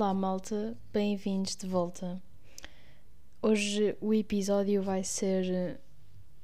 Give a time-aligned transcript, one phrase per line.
[0.00, 2.22] Olá, malta, bem-vindos de volta.
[3.42, 5.80] Hoje o episódio vai ser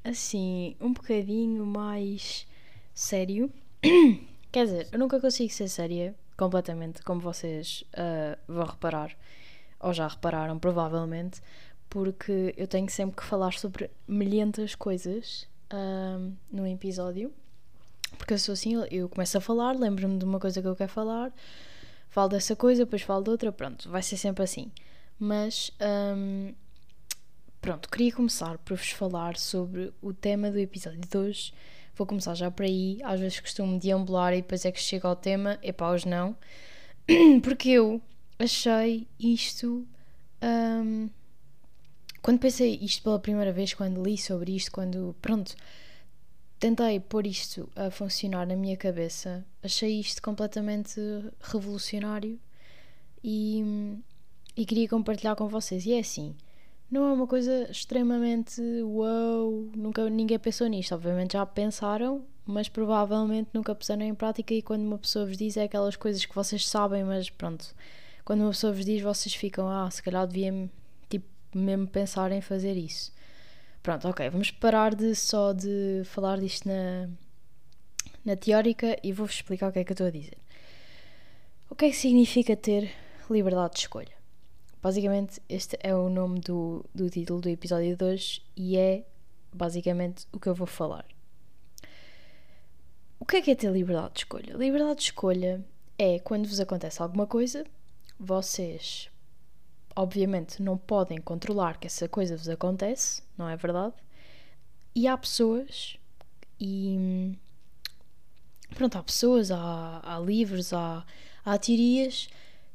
[0.03, 2.48] assim, um bocadinho mais
[2.93, 3.48] sério.
[4.51, 9.17] Quer dizer, eu nunca consigo ser séria completamente, como vocês uh, vão reparar,
[9.79, 11.41] ou já repararam, provavelmente,
[11.89, 17.32] porque eu tenho sempre que falar sobre milhentas coisas uh, num episódio.
[18.18, 20.91] Porque eu sou assim, eu começo a falar, lembro-me de uma coisa que eu quero
[20.91, 21.33] falar
[22.14, 24.70] falo dessa coisa, depois falo de outra, pronto, vai ser sempre assim.
[25.18, 25.73] Mas,
[26.16, 26.54] hum,
[27.60, 31.52] pronto, queria começar por vos falar sobre o tema do episódio de hoje.
[31.96, 35.16] Vou começar já por aí, às vezes costumo deambular e depois é que chego ao
[35.16, 36.37] tema, e pá, hoje não.
[37.42, 38.00] Porque eu
[38.38, 39.84] achei isto.
[40.40, 41.10] Hum,
[42.23, 45.56] quando pensei isto pela primeira vez, quando li sobre isto, quando, pronto,
[46.59, 51.01] tentei pôr isto a funcionar na minha cabeça, achei isto completamente
[51.41, 52.38] revolucionário
[53.23, 53.63] e,
[54.57, 55.87] e queria compartilhar com vocês.
[55.87, 56.35] E é assim,
[56.91, 60.95] não é uma coisa extremamente wow, nunca ninguém pensou nisto.
[60.95, 64.55] Obviamente já pensaram, mas provavelmente nunca puseram em prática.
[64.55, 67.75] E quando uma pessoa vos diz é aquelas coisas que vocês sabem, mas pronto,
[68.25, 70.71] quando uma pessoa vos diz, vocês ficam, ah, se calhar devia
[71.09, 73.12] tipo, mesmo pensar em fazer isso.
[73.84, 77.06] Pronto, ok, vamos parar de só de falar disto na,
[78.25, 80.38] na teórica e vou-vos explicar o que é que eu estou a dizer.
[81.69, 82.91] O que é que significa ter
[83.28, 84.16] liberdade de escolha?
[84.82, 89.05] Basicamente, este é o nome do, do título do episódio 2 e é
[89.53, 91.05] basicamente o que eu vou falar.
[93.21, 94.55] O que é que é ter liberdade de escolha?
[94.55, 95.62] Liberdade de escolha
[95.99, 97.66] é quando vos acontece alguma coisa,
[98.19, 99.10] vocês
[99.97, 103.94] obviamente não podem controlar que essa coisa vos acontece, não é verdade?
[104.94, 105.98] E há pessoas
[106.60, 107.37] e
[108.75, 111.04] pronto, há pessoas, há, há livros, há,
[111.44, 112.28] há teorias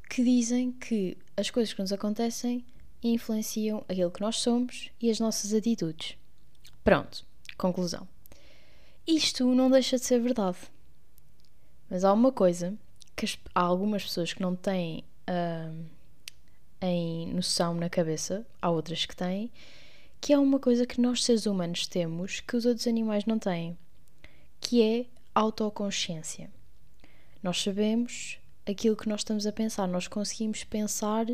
[0.08, 2.64] que dizem que as coisas que nos acontecem
[3.02, 6.16] influenciam aquilo que nós somos e as nossas atitudes.
[6.84, 7.24] Pronto,
[7.56, 8.06] conclusão.
[9.06, 10.58] Isto não deixa de ser verdade.
[11.88, 12.76] Mas há uma coisa
[13.16, 15.04] que há algumas pessoas que não têm.
[15.28, 15.99] Uh,
[16.80, 19.50] em noção na cabeça, há outras que têm,
[20.20, 23.76] que é uma coisa que nós seres humanos temos que os outros animais não têm,
[24.60, 26.50] que é autoconsciência.
[27.42, 31.26] Nós sabemos aquilo que nós estamos a pensar, nós conseguimos pensar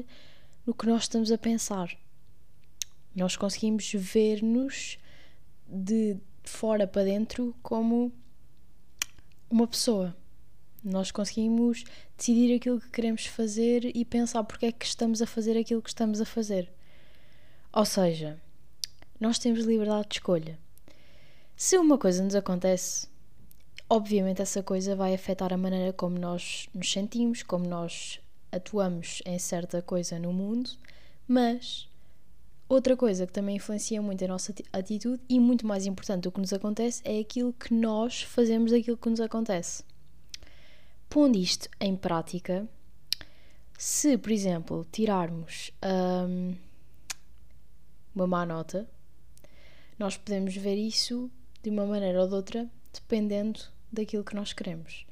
[0.64, 1.96] no que nós estamos a pensar.
[3.14, 4.98] Nós conseguimos ver-nos
[5.66, 8.12] de fora para dentro como
[9.50, 10.14] uma pessoa.
[10.88, 11.82] Nós conseguimos
[12.16, 15.88] decidir aquilo que queremos fazer e pensar porque é que estamos a fazer aquilo que
[15.88, 16.70] estamos a fazer.
[17.72, 18.41] Ou seja,
[19.19, 20.56] nós temos liberdade de escolha.
[21.56, 23.08] Se uma coisa nos acontece,
[23.91, 28.20] obviamente essa coisa vai afetar a maneira como nós nos sentimos, como nós
[28.52, 30.70] atuamos em certa coisa no mundo,
[31.26, 31.88] mas
[32.69, 36.41] outra coisa que também influencia muito a nossa atitude e muito mais importante do que
[36.41, 39.82] nos acontece é aquilo que nós fazemos daquilo que nos acontece.
[41.16, 42.69] Pondo isto em prática,
[43.78, 46.54] se, por exemplo, tirarmos um,
[48.15, 48.87] uma má nota,
[49.99, 51.31] nós podemos ver isso
[51.62, 53.60] de uma maneira ou de outra, dependendo
[53.91, 55.06] daquilo que nós queremos.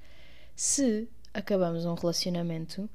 [0.55, 2.87] Se acabamos um relacionamento,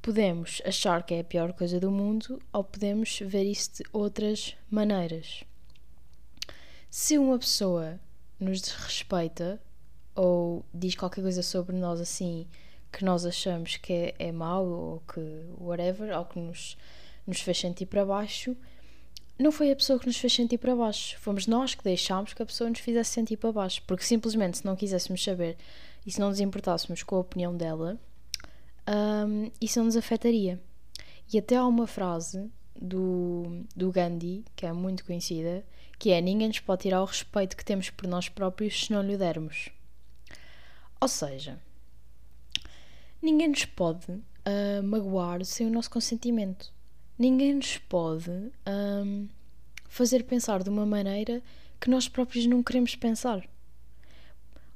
[0.00, 4.56] podemos achar que é a pior coisa do mundo ou podemos ver isso de outras
[4.70, 5.44] maneiras.
[6.88, 8.00] Se uma pessoa
[8.40, 9.60] nos desrespeita
[10.16, 12.46] ou diz qualquer coisa sobre nós assim
[12.92, 15.20] que nós achamos que é, é mau ou que
[15.60, 16.78] whatever, ou que nos,
[17.26, 18.56] nos fez sentir para baixo,
[19.38, 21.18] não foi a pessoa que nos fez sentir para baixo.
[21.20, 23.82] Fomos nós que deixámos que a pessoa nos fizesse sentir para baixo.
[23.86, 25.58] Porque simplesmente, se não quiséssemos saber
[26.06, 27.98] e se não nos importássemos com a opinião dela,
[28.88, 30.58] um, isso não nos afetaria.
[31.30, 32.50] E até há uma frase
[32.80, 35.64] do, do Gandhi, que é muito conhecida,
[35.98, 39.02] que é: Ninguém nos pode tirar o respeito que temos por nós próprios se não
[39.02, 39.70] lhe dermos.
[41.00, 41.58] Ou seja,
[43.20, 46.72] ninguém nos pode uh, magoar sem o nosso consentimento.
[47.18, 48.30] Ninguém nos pode
[48.66, 49.28] um,
[49.88, 51.42] fazer pensar de uma maneira
[51.80, 53.46] que nós próprios não queremos pensar.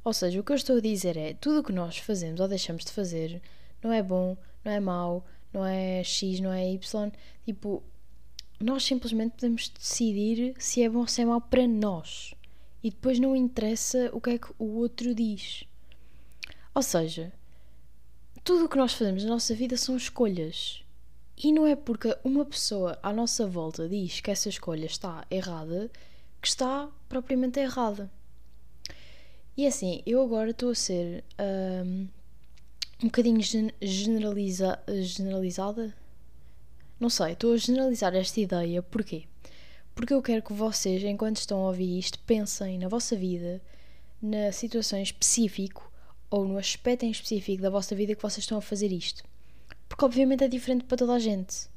[0.03, 2.49] Ou seja, o que eu estou a dizer é: tudo o que nós fazemos ou
[2.49, 3.43] deixamos de fazer
[3.83, 7.13] não é bom, não é mau, não é X, não é Y.
[7.45, 7.83] Tipo,
[8.59, 12.35] nós simplesmente podemos decidir se é bom ou se é mau para nós.
[12.83, 15.65] E depois não interessa o que é que o outro diz.
[16.75, 17.33] Ou seja,
[18.45, 20.83] tudo o que nós fazemos na nossa vida são escolhas.
[21.37, 25.91] E não é porque uma pessoa à nossa volta diz que essa escolha está errada
[26.41, 28.11] que está propriamente errada.
[29.57, 31.23] E assim, eu agora estou a ser
[31.85, 32.09] um,
[33.03, 33.41] um bocadinho
[33.83, 35.95] generaliza, generalizada.
[36.99, 39.25] Não sei, estou a generalizar esta ideia, porquê?
[39.95, 43.61] Porque eu quero que vocês, enquanto estão a ouvir isto, pensem na vossa vida,
[44.23, 45.90] na situação em específico
[46.31, 49.25] ou no aspecto em específico da vossa vida que vocês estão a fazer isto.
[49.89, 51.69] Porque obviamente é diferente para toda a gente.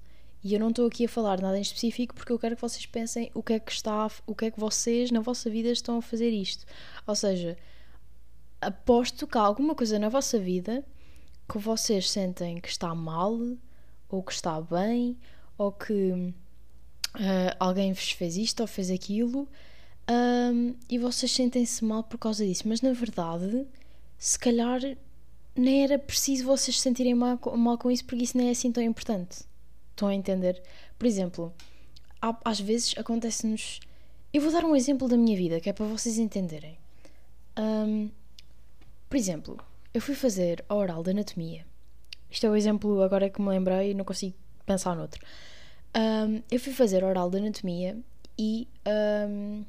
[0.44, 2.85] E eu não estou aqui a falar nada em específico porque eu quero que vocês
[2.85, 5.97] pensem o que é que está, o que é que vocês na vossa vida estão
[5.97, 6.65] a fazer isto.
[7.07, 7.57] Ou seja,
[8.61, 10.85] aposto que há alguma coisa na vossa vida
[11.50, 13.38] que vocês sentem que está mal,
[14.09, 15.17] ou que está bem,
[15.57, 16.33] ou que uh,
[17.59, 19.47] alguém vos fez isto ou fez aquilo,
[20.09, 22.67] um, e vocês sentem-se mal por causa disso.
[22.67, 23.65] Mas na verdade,
[24.24, 24.80] se calhar
[25.54, 28.72] nem era preciso vocês se sentirem mal, mal com isso, porque isso nem é assim
[28.72, 29.44] tão importante.
[29.90, 30.64] Estão a entender?
[30.98, 31.54] Por exemplo,
[32.22, 33.81] há, às vezes acontece-nos.
[34.31, 36.78] Eu vou dar um exemplo da minha vida, que é para vocês entenderem.
[37.60, 38.10] Um,
[39.10, 39.58] por exemplo,
[39.94, 41.66] eu fui fazer a oral de anatomia.
[42.31, 44.36] Isto é o exemplo agora que me lembrei e não consigo
[44.66, 45.22] pensar noutro.
[45.94, 47.98] Um, eu fui fazer a oral de anatomia
[48.40, 49.66] e um,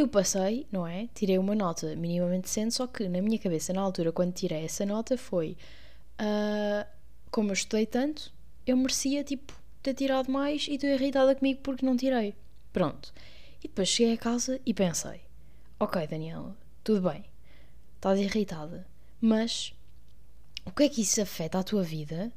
[0.00, 1.08] eu passei, não é?
[1.14, 4.84] Tirei uma nota minimamente decente, só que na minha cabeça, na altura, quando tirei essa
[4.86, 5.56] nota, foi
[6.20, 6.86] uh,
[7.30, 8.32] como eu estudei tanto,
[8.66, 9.52] eu merecia, tipo,
[9.82, 12.34] ter tirado mais e estou irritada comigo porque não tirei.
[12.72, 13.12] Pronto.
[13.62, 15.20] E depois cheguei a casa e pensei:
[15.78, 17.24] Ok, Daniela, tudo bem,
[17.96, 18.86] estás irritada,
[19.20, 19.74] mas
[20.64, 22.32] o que é que isso afeta a tua vida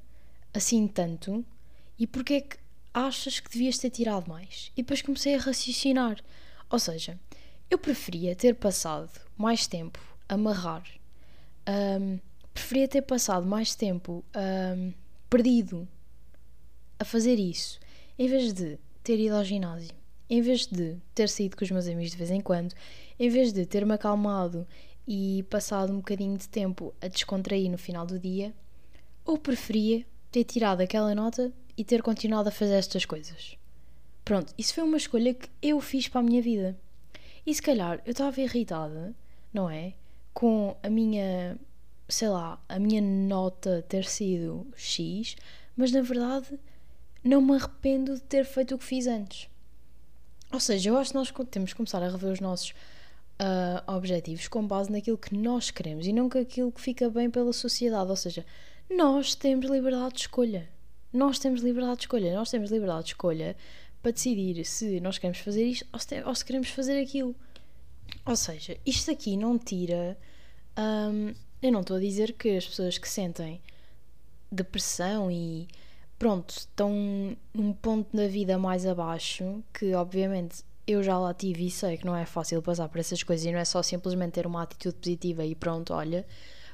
[0.54, 1.44] assim tanto
[1.98, 2.58] e porque é que
[2.94, 4.72] achas que devias ter tirado mais?
[4.76, 6.22] E depois comecei a raciocinar.
[6.70, 7.20] Ou seja,
[7.74, 10.00] eu preferia ter passado mais tempo
[10.30, 10.84] a amarrar,
[12.00, 12.20] um,
[12.54, 14.24] preferia ter passado mais tempo
[14.78, 14.94] um,
[15.28, 15.88] perdido
[17.00, 17.80] a fazer isso,
[18.18, 19.92] em vez de ter ido ao ginásio,
[20.30, 22.76] em vez de ter saído com os meus amigos de vez em quando,
[23.20, 24.68] em vez de ter-me acalmado
[25.08, 28.54] e passado um bocadinho de tempo a descontrair no final do dia,
[29.26, 33.58] ou preferia ter tirado aquela nota e ter continuado a fazer estas coisas.
[34.24, 36.78] Pronto, isso foi uma escolha que eu fiz para a minha vida.
[37.46, 39.14] E se calhar eu estava irritada,
[39.54, 39.94] não é?
[40.34, 41.58] Com a minha,
[42.08, 45.36] sei lá, a minha nota ter sido X,
[45.76, 46.60] mas na verdade
[47.24, 49.50] não me arrependo de ter feito o que fiz antes.
[50.52, 52.74] Ou seja, eu acho que nós temos que começar a rever os nossos
[53.40, 57.30] uh, objetivos com base naquilo que nós queremos e não com aquilo que fica bem
[57.30, 58.10] pela sociedade.
[58.10, 58.46] Ou seja,
[58.90, 60.70] nós temos liberdade de escolha.
[61.12, 62.34] Nós temos liberdade de escolha.
[62.34, 63.56] Nós temos liberdade de escolha
[64.04, 67.34] para decidir se nós queremos fazer isto ou se, ou se queremos fazer aquilo.
[68.26, 70.18] Ou seja, isto aqui não tira.
[70.78, 73.62] Um, eu não estou a dizer que as pessoas que sentem
[74.52, 75.68] depressão e
[76.20, 76.92] pronto, estão
[77.54, 82.06] num ponto da vida mais abaixo, que obviamente eu já lá tive e sei que
[82.06, 84.98] não é fácil passar por essas coisas e não é só simplesmente ter uma atitude
[84.98, 86.26] positiva e pronto, olha,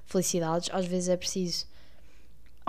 [0.06, 1.68] felicidades, às vezes é preciso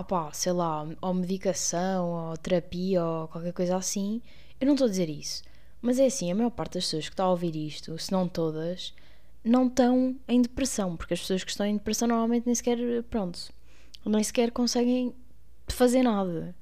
[0.00, 4.22] opá, sei lá, ou medicação, ou terapia, ou qualquer coisa assim.
[4.60, 5.42] Eu não estou a dizer isso.
[5.80, 8.28] Mas é assim, a maior parte das pessoas que está a ouvir isto, se não
[8.28, 8.92] todas,
[9.42, 13.50] não estão em depressão, porque as pessoas que estão em depressão normalmente nem sequer, pronto,
[14.04, 15.14] nem sequer conseguem
[15.68, 16.54] fazer nada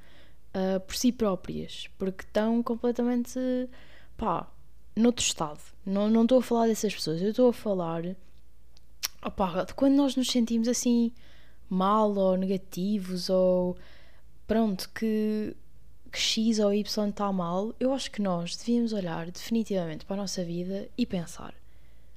[0.54, 3.40] uh, por si próprias, porque estão completamente,
[4.16, 4.48] pá,
[4.94, 5.60] noutro estado.
[5.84, 8.04] Não, não estou a falar dessas pessoas, eu estou a falar,
[9.24, 11.12] opá, de quando nós nos sentimos assim
[11.68, 13.76] mal ou negativos ou
[14.46, 15.56] pronto, que
[16.10, 20.20] que X ou Y está mal, eu acho que nós devíamos olhar definitivamente para a
[20.22, 21.54] nossa vida e pensar: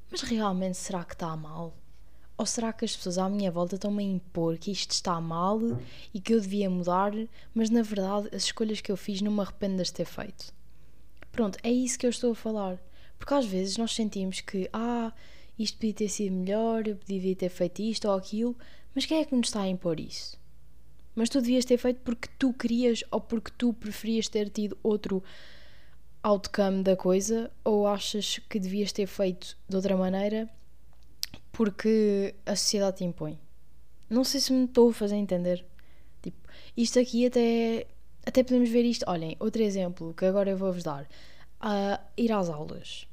[0.09, 1.73] mas realmente será que está mal?
[2.37, 5.59] Ou será que as pessoas à minha volta estão-me a impor que isto está mal
[6.13, 7.11] e que eu devia mudar,
[7.53, 10.51] mas na verdade as escolhas que eu fiz não me arrependo de ter feito?
[11.31, 12.81] Pronto, é isso que eu estou a falar.
[13.19, 15.13] Porque às vezes nós sentimos que, ah,
[15.57, 18.57] isto podia ter sido melhor, eu podia ter feito isto ou aquilo,
[18.95, 20.40] mas quem é que nos está a impor isso?
[21.15, 25.23] Mas tu devias ter feito porque tu querias ou porque tu preferias ter tido outro
[26.23, 30.49] outcome da coisa ou achas que devias ter feito de outra maneira
[31.51, 33.37] porque a sociedade te impõe.
[34.09, 35.65] Não sei se me estou a fazer entender.
[36.21, 36.37] Tipo,
[36.75, 37.87] isto aqui até,
[38.25, 39.05] até podemos ver isto.
[39.07, 41.03] Olhem, outro exemplo que agora eu vou-vos dar.
[41.61, 43.07] Uh, ir às aulas.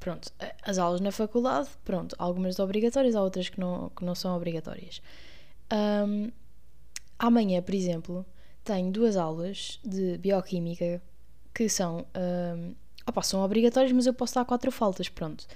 [0.00, 0.30] Pronto,
[0.62, 5.00] as aulas na faculdade, pronto, algumas obrigatórias, há outras que não, que não são obrigatórias.
[5.72, 6.30] Um,
[7.24, 8.26] Amanhã, por exemplo,
[8.62, 11.00] tenho duas aulas de bioquímica
[11.54, 12.74] que são, um,
[13.06, 15.46] opa, são obrigatórias, mas eu posso dar quatro faltas, pronto.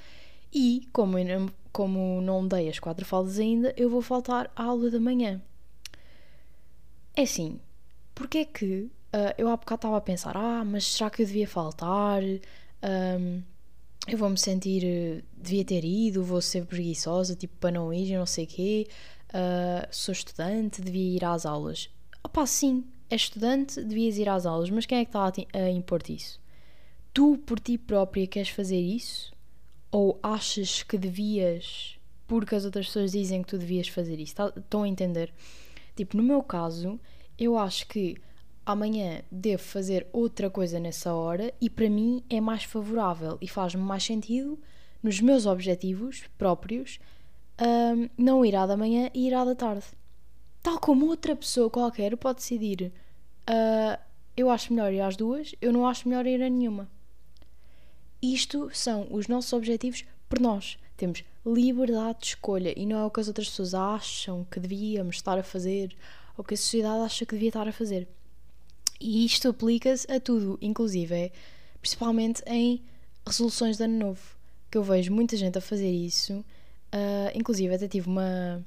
[0.51, 4.91] E, como, não, como não dei as quatro faltas ainda, eu vou faltar à aula
[4.91, 5.43] da manhã.
[7.15, 7.61] É assim,
[8.15, 11.27] porque é que uh, eu há bocado estava a pensar, ah, mas será que eu
[11.27, 12.23] devia faltar?
[12.23, 13.43] Um,
[14.07, 18.25] eu vou me sentir, devia ter ido, vou ser preguiçosa, tipo, para não ir, não
[18.25, 18.87] sei o quê
[19.35, 21.91] uh, sou estudante, devia ir às aulas.
[22.23, 26.15] Opá, sim, és estudante, devias ir às aulas, mas quem é que está a impor-te
[26.15, 26.41] isso?
[27.13, 29.33] Tu, por ti própria, queres fazer isso?
[29.91, 34.37] Ou achas que devias porque as outras pessoas dizem que tu devias fazer isso?
[34.37, 35.33] Tá, estão a entender?
[35.97, 37.01] Tipo, no meu caso,
[37.39, 38.17] eu acho que
[38.67, 43.83] amanhã devo fazer outra coisa nessa hora e para mim é mais favorável e faz-me
[43.83, 44.59] mais sentido
[45.03, 47.01] nos meus objetivos próprios
[47.61, 49.85] um, não ir à da manhã e ir à da tarde.
[50.62, 52.93] Tal como outra pessoa qualquer pode decidir
[53.49, 53.99] uh,
[54.37, 56.88] eu acho melhor ir às duas, eu não acho melhor ir a nenhuma.
[58.23, 60.79] Isto são os nossos objetivos por nós.
[60.97, 65.17] Temos liberdade de escolha e não é o que as outras pessoas acham que devíamos
[65.17, 65.97] estar a fazer
[66.37, 68.09] ou que a sociedade acha que devia estar a fazer.
[69.00, 71.33] E isto aplica-se a tudo, inclusive,
[71.81, 72.83] principalmente em
[73.25, 74.37] resoluções de ano novo,
[74.71, 76.45] que eu vejo muita gente a fazer isso.
[76.92, 78.64] Uh, inclusive, até tive uma,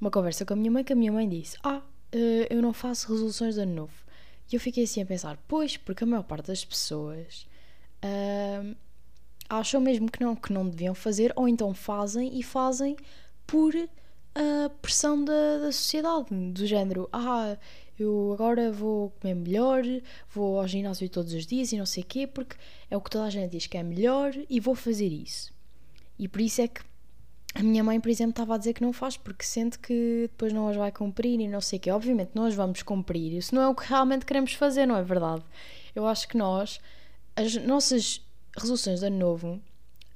[0.00, 2.72] uma conversa com a minha mãe que a minha mãe disse: Ah, uh, eu não
[2.72, 4.04] faço resoluções de ano novo.
[4.50, 7.46] E eu fiquei assim a pensar: Pois, porque a maior parte das pessoas
[8.04, 8.76] uh,
[9.48, 12.96] acham mesmo que não, que não deviam fazer, ou então fazem e fazem
[13.46, 13.74] por
[14.34, 17.56] a pressão da, da sociedade, do género: Ah,
[17.98, 19.82] eu agora vou comer melhor,
[20.28, 22.56] vou ao ginásio todos os dias e não sei o quê, porque
[22.90, 25.52] é o que toda a gente diz que é melhor e vou fazer isso.
[26.18, 26.82] E por isso é que
[27.54, 30.52] a minha mãe, por exemplo, estava a dizer que não faz, porque sente que depois
[30.52, 31.90] não as vai cumprir e não sei o quê.
[31.90, 35.42] Obviamente, nós vamos cumprir, isso não é o que realmente queremos fazer, não é verdade?
[35.94, 36.80] Eu acho que nós,
[37.36, 38.20] as nossas
[38.56, 39.60] resoluções de ano novo,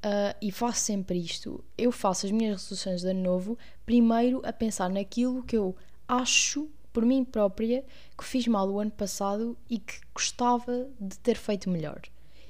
[0.04, 4.52] uh, e faço sempre isto, eu faço as minhas resoluções de ano novo primeiro a
[4.52, 5.76] pensar naquilo que eu
[6.08, 7.84] acho por mim própria
[8.16, 12.00] que fiz mal o ano passado e que gostava de ter feito melhor.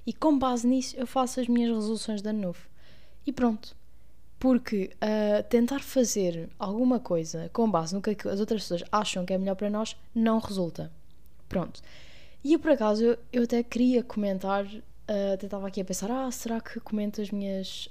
[0.07, 2.67] E com base nisso eu faço as minhas resoluções de ano novo.
[3.27, 3.78] E pronto.
[4.39, 9.33] Porque uh, tentar fazer alguma coisa com base no que as outras pessoas acham que
[9.33, 10.93] é melhor para nós não resulta.
[11.49, 11.81] Pronto.
[12.45, 16.11] E eu, por acaso, eu, eu até queria comentar, uh, até estava aqui a pensar:
[16.11, 17.89] ah, será que comento as minhas,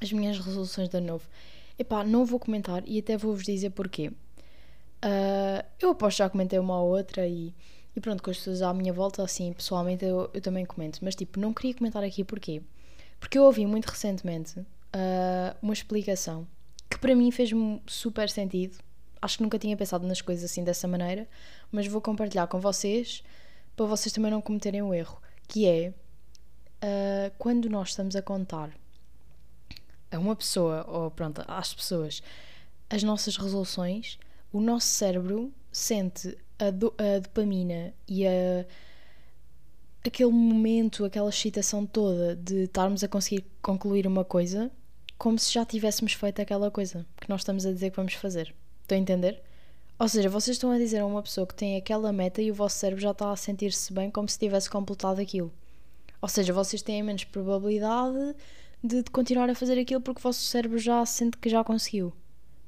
[0.00, 1.28] as minhas resoluções de ano novo?
[1.78, 4.12] Epá, não vou comentar e até vou-vos dizer porquê.
[5.04, 7.52] Uh, eu aposto já comentei uma ou outra e,
[7.94, 11.00] e pronto, com as pessoas à minha volta, assim, pessoalmente eu, eu também comento.
[11.02, 12.62] Mas tipo, não queria comentar aqui porquê?
[13.18, 16.46] Porque eu ouvi muito recentemente uh, uma explicação
[16.88, 18.78] que para mim fez-me super sentido.
[19.20, 21.28] Acho que nunca tinha pensado nas coisas assim dessa maneira,
[21.70, 23.22] mas vou compartilhar com vocês
[23.76, 25.20] para vocês também não cometerem o erro.
[25.48, 28.70] Que é uh, quando nós estamos a contar
[30.10, 32.22] a uma pessoa, ou pronto, às pessoas,
[32.90, 34.18] as nossas resoluções
[34.52, 38.66] o nosso cérebro sente a, do, a dopamina e a,
[40.04, 44.70] aquele momento, aquela excitação toda de estarmos a conseguir concluir uma coisa
[45.22, 48.52] como se já tivéssemos feito aquela coisa que nós estamos a dizer que vamos fazer.
[48.80, 49.40] Estão a entender?
[49.96, 52.54] Ou seja, vocês estão a dizer a uma pessoa que tem aquela meta e o
[52.54, 55.52] vosso cérebro já está a sentir-se bem como se tivesse completado aquilo.
[56.20, 58.34] Ou seja, vocês têm menos probabilidade
[58.82, 62.12] de, continuar a fazer aquilo porque o vosso cérebro já sente que já conseguiu.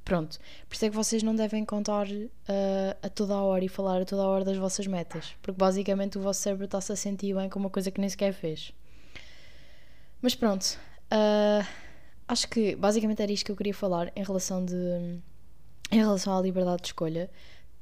[0.04, 3.68] Pronto, por isso é que vocês não devem contar uh, a toda a hora e
[3.68, 6.96] falar a toda a hora das vossas metas, porque basicamente o vosso cérebro está-se a
[6.96, 8.73] sentir bem com uma coisa que nem sequer fez.
[10.23, 10.78] Mas pronto,
[11.11, 11.84] uh,
[12.26, 14.75] acho que basicamente era isto que eu queria falar em relação, de,
[15.90, 17.31] em relação à liberdade de escolha.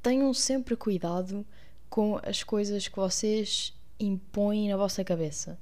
[0.01, 1.45] Tenham sempre cuidado
[1.89, 5.57] com as coisas que vocês impõem na vossa cabeça.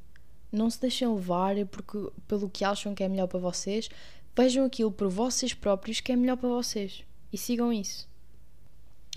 [0.51, 1.97] Não se deixem levar porque,
[2.27, 3.89] pelo que acham que é melhor para vocês,
[4.35, 8.09] Vejam aquilo por vocês próprios que é melhor para vocês e sigam isso.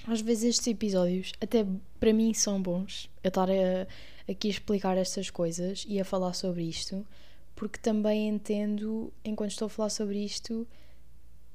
[0.07, 1.65] Às vezes estes episódios, até
[2.01, 3.09] para mim, são bons.
[3.23, 3.87] Eu estar a,
[4.29, 7.07] aqui a explicar estas coisas e a falar sobre isto,
[7.55, 10.67] porque também entendo, enquanto estou a falar sobre isto,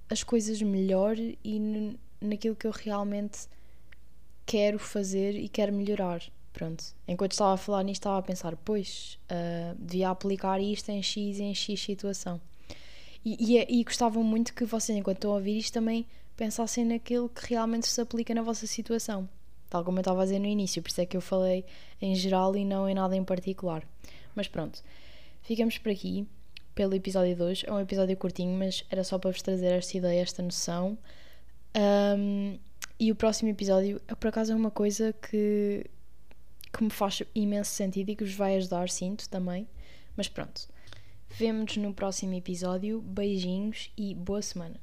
[0.10, 3.48] as coisas melhor e naquilo que eu realmente
[4.46, 6.22] quero fazer e quero melhorar.
[6.52, 6.84] Pronto.
[7.08, 11.40] Enquanto estava a falar nisto, estava a pensar, pois, uh, devia aplicar isto em X
[11.40, 12.42] e em X situação.
[13.24, 16.86] E, e, é, e gostava muito que vocês, enquanto estão a ouvir isto, também pensassem
[16.86, 19.30] naquilo que realmente se aplica na vossa situação.
[19.70, 21.64] Tal como eu estava a dizer no início, por isso é que eu falei
[22.02, 23.88] em geral e não em nada em particular.
[24.34, 24.82] Mas pronto,
[25.42, 26.28] ficamos por aqui
[26.76, 27.64] pelo episódio 2.
[27.68, 30.98] É um episódio curtinho, mas era só para vos trazer esta ideia, esta noção.
[31.76, 32.58] Um,
[33.00, 35.86] e o próximo episódio, é, por acaso, é uma coisa que,
[36.72, 39.68] que me faz imenso sentido e que vos vai ajudar, sinto também.
[40.16, 40.68] Mas pronto.
[41.30, 43.02] Vemo-nos no próximo episódio.
[43.02, 44.80] Beijinhos e boa semana.